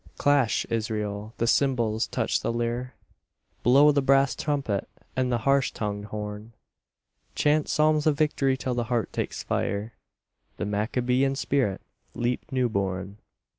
Clash, 0.17 0.65
Israel, 0.71 1.35
the 1.37 1.45
cymbals, 1.45 2.07
touch 2.07 2.41
the 2.41 2.51
lyre, 2.51 2.95
Blow 3.61 3.91
the 3.91 4.01
brass 4.01 4.33
trumpet 4.35 4.89
and 5.15 5.31
the 5.31 5.37
harsh 5.37 5.71
tongued 5.71 6.05
horn; 6.05 6.53
Chant 7.35 7.69
psalms 7.69 8.07
of 8.07 8.17
victory 8.17 8.57
till 8.57 8.73
the 8.73 8.85
heart 8.85 9.13
takes 9.13 9.43
fire, 9.43 9.93
The 10.57 10.65
Maccabean 10.65 11.35
spirit 11.35 11.81
leap 12.15 12.51
new 12.51 12.67
born. 12.67 13.19